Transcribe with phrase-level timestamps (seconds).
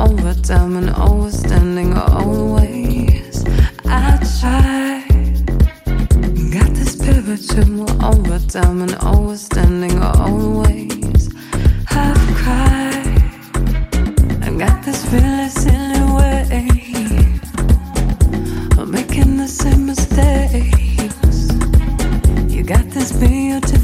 [0.00, 3.44] sinister overtime and overstanding always.
[3.86, 5.04] I try.
[6.50, 11.28] Got this pivotal overtime and overstanding always.
[11.90, 13.06] I've cried.
[14.42, 16.64] I got this really silly way
[18.78, 21.48] of making the same mistakes.
[22.52, 23.79] You got this beautiful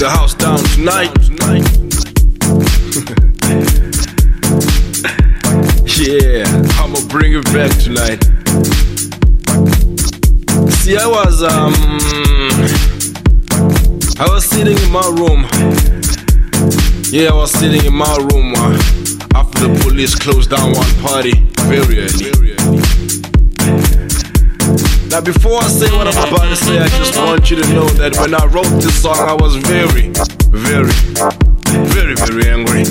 [0.00, 1.12] the house down tonight.
[6.00, 6.48] yeah,
[6.80, 8.24] I'ma bring it back tonight.
[10.80, 11.74] See, I was um,
[14.18, 15.46] I was sitting in my room.
[17.12, 18.78] Yeah, I was sitting in my room uh,
[19.34, 21.32] after the police closed down one party
[21.68, 22.39] very early.
[25.10, 27.88] Now, before I say what I'm about to say, I just want you to know
[27.98, 30.10] that when I wrote this song, I was very,
[30.54, 30.92] very,
[31.90, 32.84] very, very angry.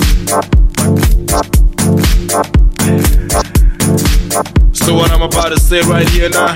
[4.74, 6.54] So, what I'm about to say right here now.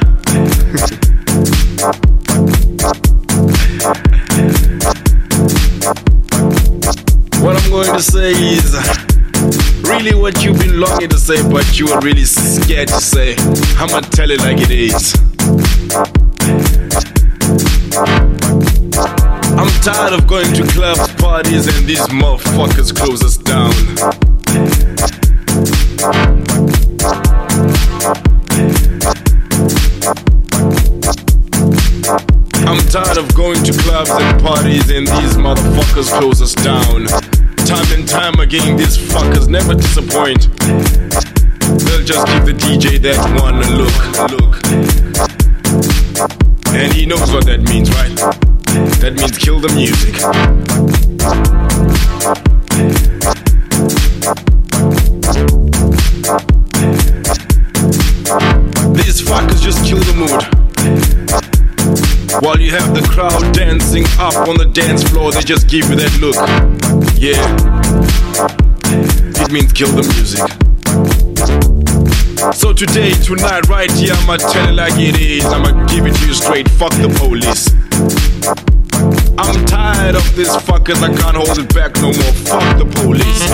[7.40, 8.76] what I'm going to say is
[9.88, 13.34] really what you've been longing to say, but you were really scared to say.
[13.78, 15.14] I'ma tell it like it is.
[15.84, 16.00] I'm
[19.82, 23.70] tired of going to clubs, parties, and these motherfuckers close us down.
[32.66, 37.06] I'm tired of going to clubs and parties, and these motherfuckers close us down.
[37.66, 40.48] Time and time again, these fuckers never disappoint.
[41.84, 45.43] They'll just give the DJ that one look, look.
[46.16, 48.14] And he knows what that means, right?
[49.00, 50.14] That means kill the music.
[58.94, 60.42] These fuckers just kill the mood.
[62.42, 65.96] While you have the crowd dancing up on the dance floor, they just give you
[65.96, 66.36] that look.
[67.18, 67.42] Yeah.
[69.44, 70.73] It means kill the music.
[72.52, 75.44] So today, tonight, right here, I'ma tell it like it is.
[75.44, 76.68] I'ma give it to you straight.
[76.68, 77.72] Fuck the police.
[79.38, 81.02] I'm tired of this fuckers.
[81.02, 82.32] I can't hold it back no more.
[82.44, 83.50] Fuck the police.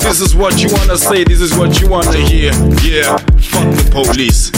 [0.00, 1.24] This is what you wanna say.
[1.24, 2.52] This is what you wanna hear.
[2.82, 3.16] Yeah.
[3.40, 4.50] Fuck the police.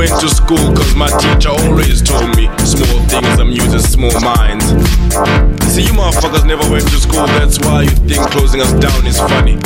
[0.00, 4.64] Went to school cause my teacher always told me small things amuse small minds.
[5.68, 9.18] See, you motherfuckers never went to school, that's why you think closing us down is
[9.18, 9.58] funny.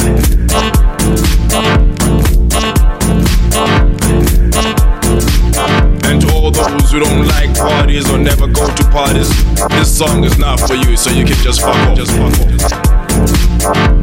[6.02, 9.30] And to all those who don't like parties or never go to parties,
[9.68, 11.96] this song is not for you, so you can just fuck off.
[11.96, 13.93] Just fuck off.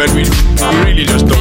[0.00, 1.37] And we, we really just don't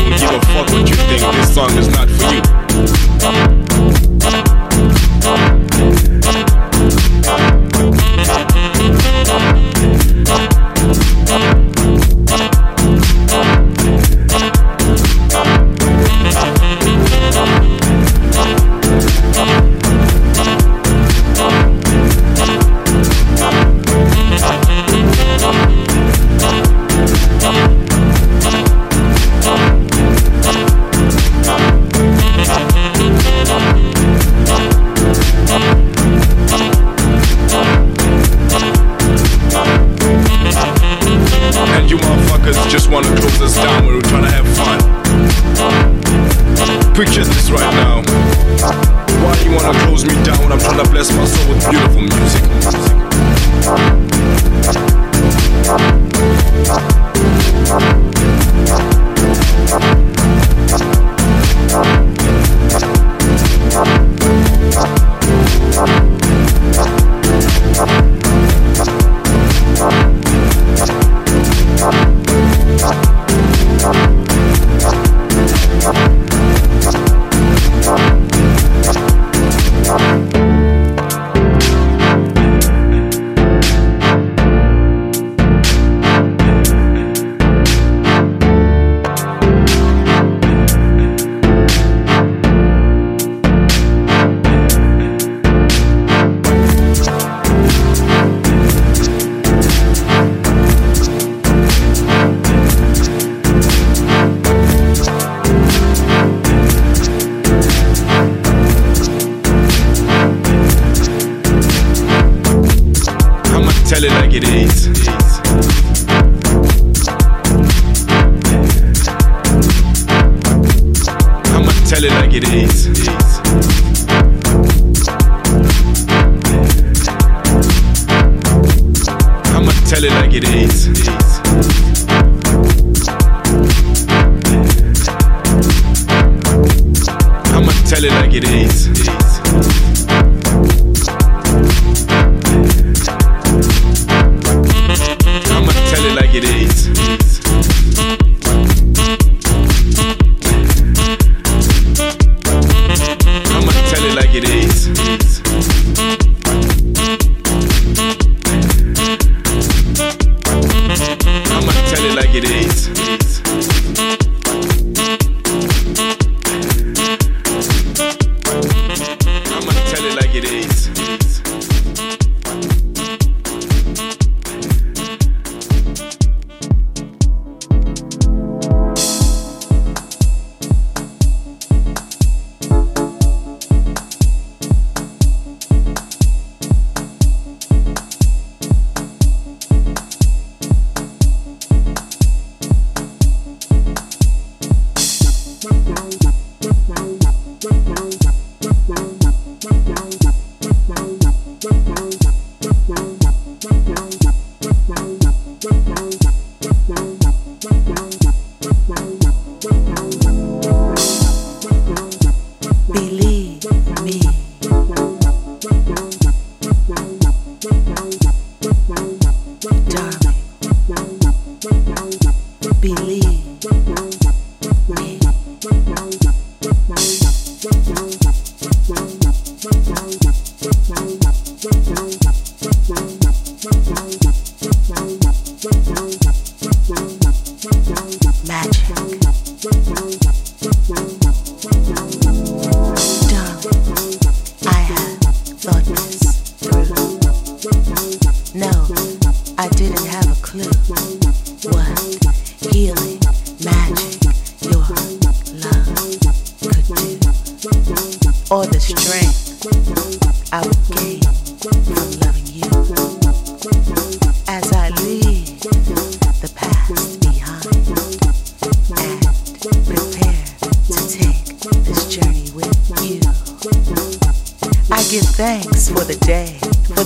[154.44, 155.47] it easy.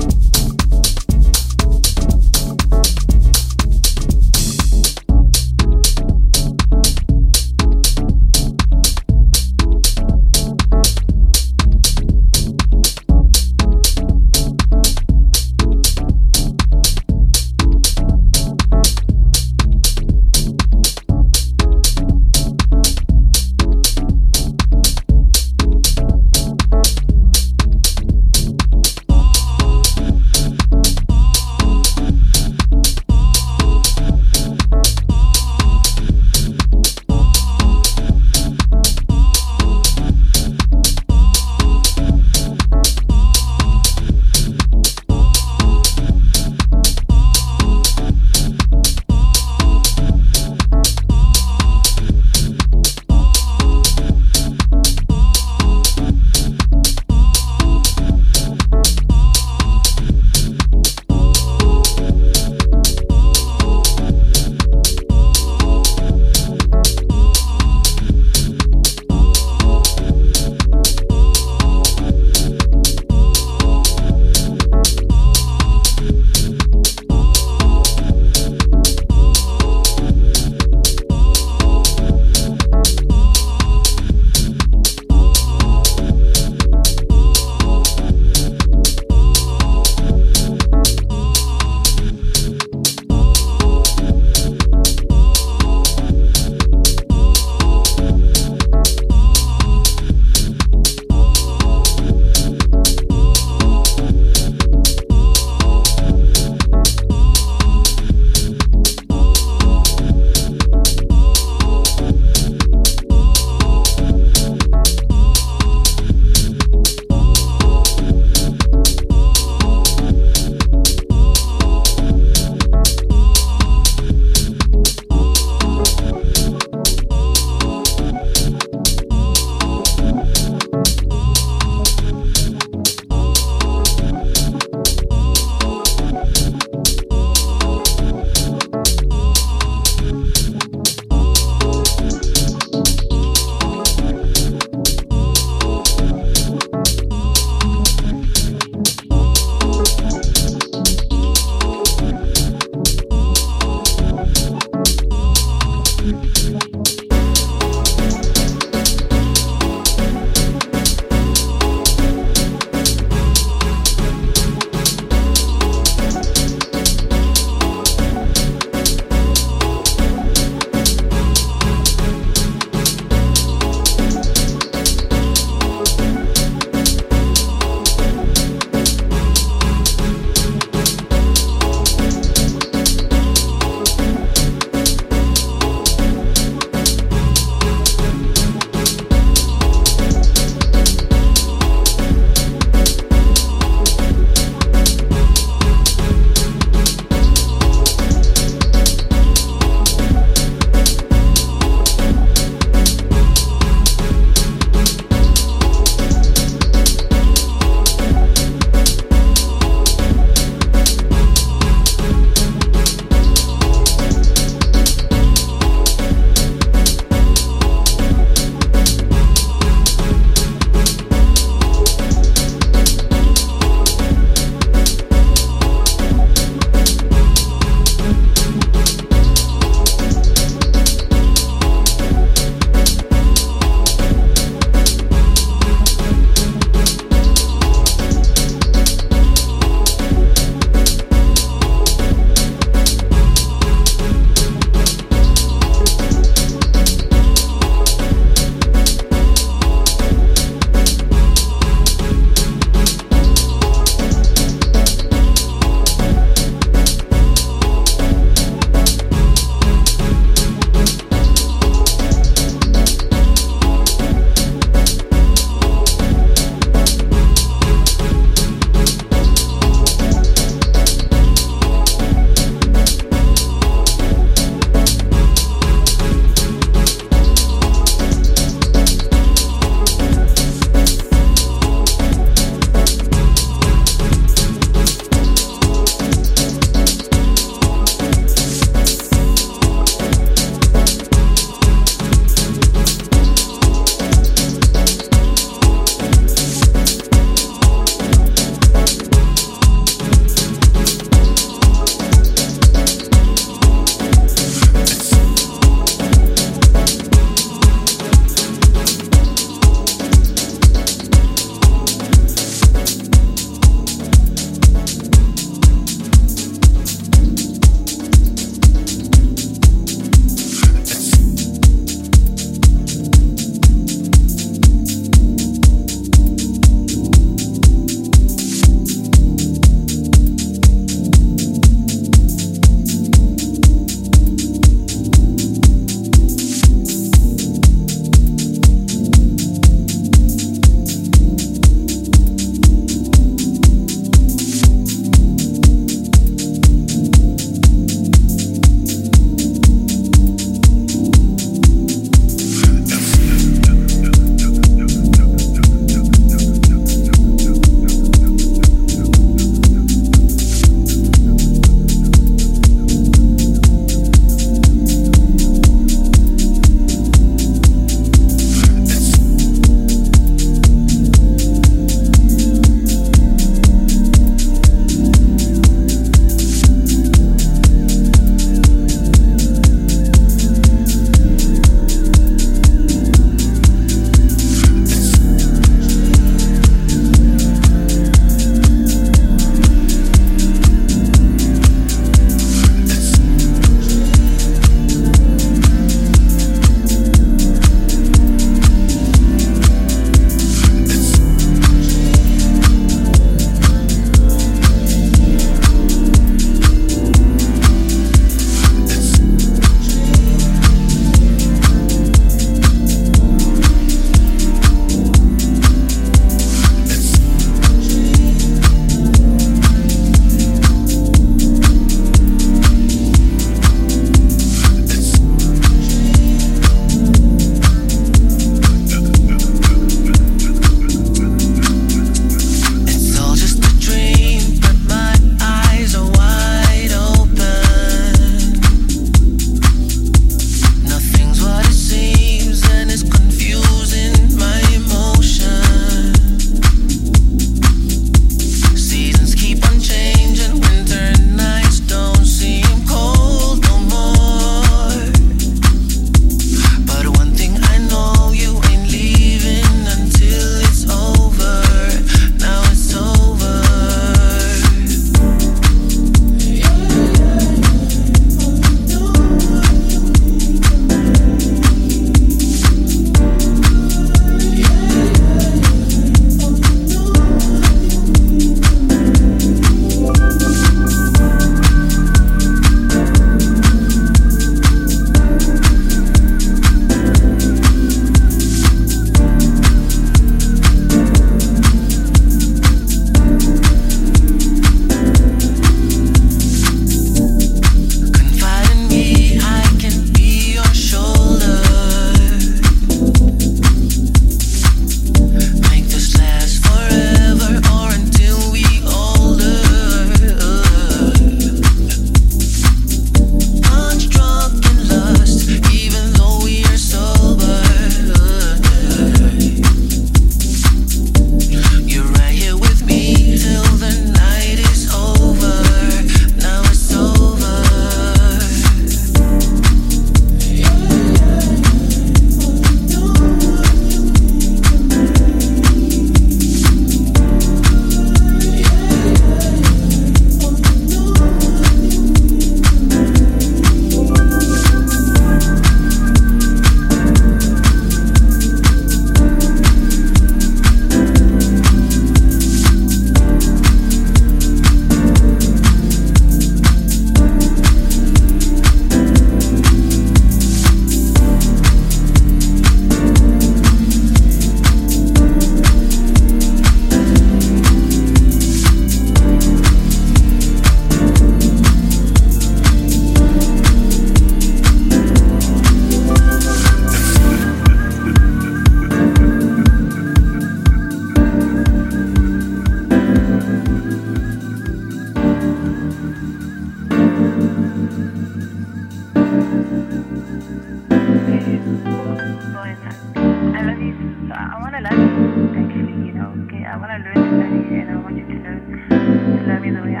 [593.54, 593.92] I love you.
[594.32, 596.64] I want to love you, actually, you know, okay?
[596.64, 599.60] I want to learn to love you, and I want you to learn to love
[599.60, 600.00] me the way I,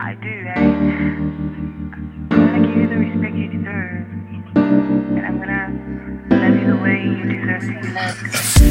[0.00, 0.34] I do.
[2.28, 4.06] I'm going to give you the respect you deserve,
[4.56, 8.61] and I'm going to love you the way you deserve to be loved.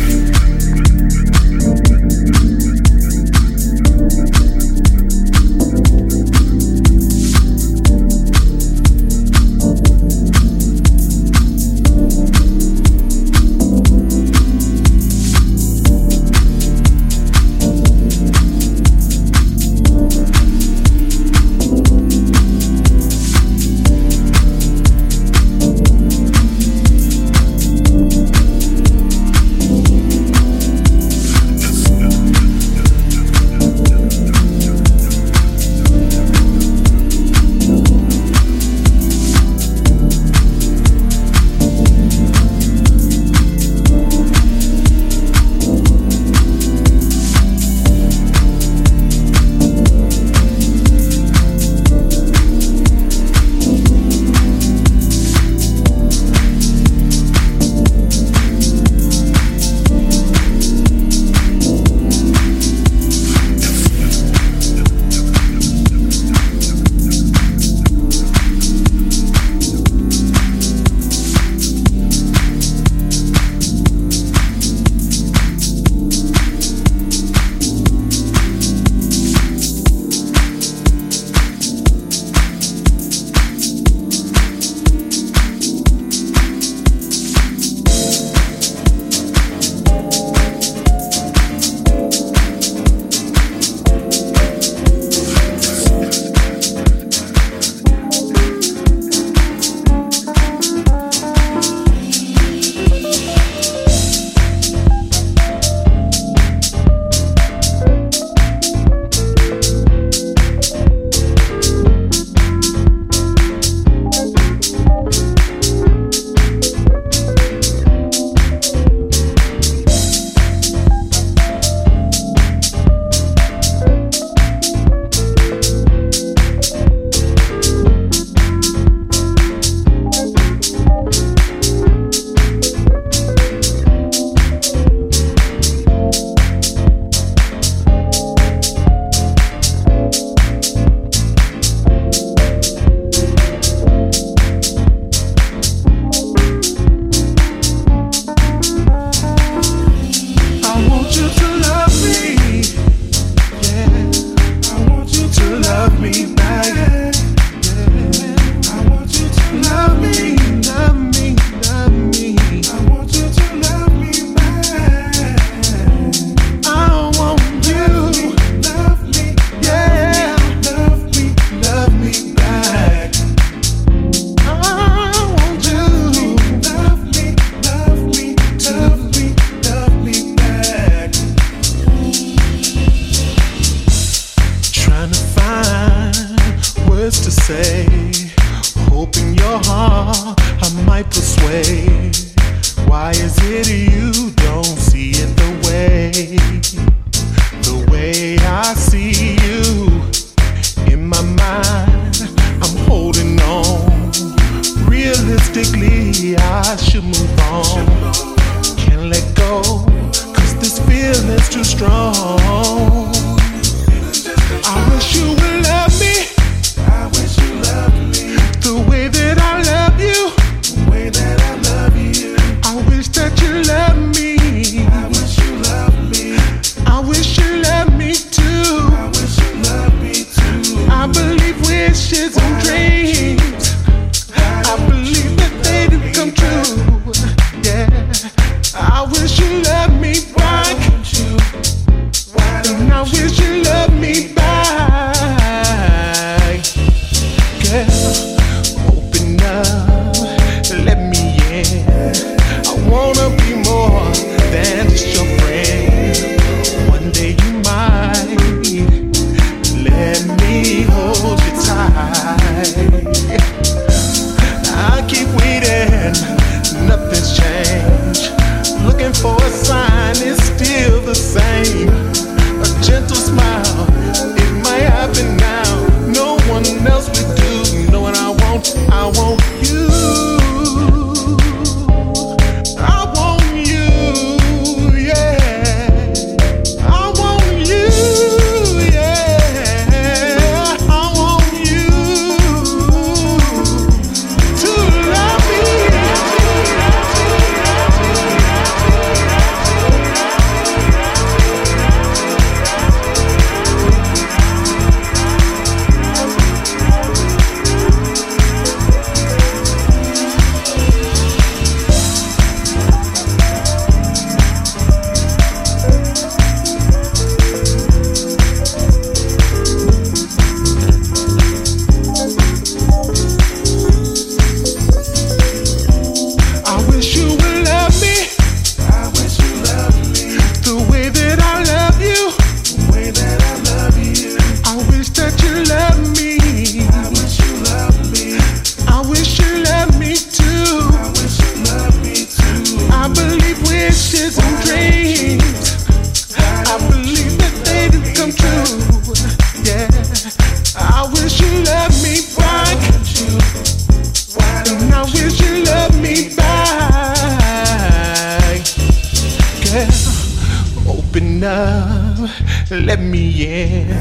[361.42, 362.70] Enough.
[362.70, 363.92] Let me in.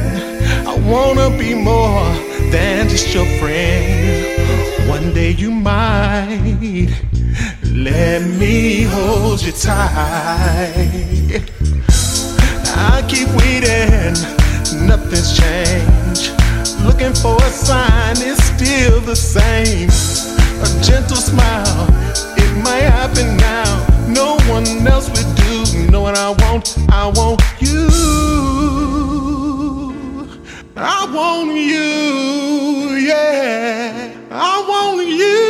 [0.67, 2.05] I wanna be more
[2.53, 4.89] than just your friend.
[4.89, 6.91] One day you might
[7.65, 11.41] let me hold you tight.
[12.93, 14.15] I keep waiting,
[14.87, 16.37] nothing's changed.
[16.85, 19.89] Looking for a sign, it's still the same.
[20.67, 21.87] A gentle smile,
[22.37, 23.71] it might happen now.
[24.09, 25.30] No one else would
[26.11, 26.77] what I want?
[26.89, 27.87] I want you.
[30.77, 34.13] I want you, yeah.
[34.31, 35.50] I want you,